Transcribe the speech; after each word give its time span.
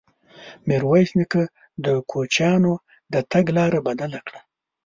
ميرويس 0.67 1.09
نيکه 1.17 1.43
د 1.85 1.87
کوچيانو 2.11 2.73
د 3.13 3.15
تګ 3.31 3.45
لاره 3.57 3.79
بدله 3.87 4.19
کړه. 4.27 4.39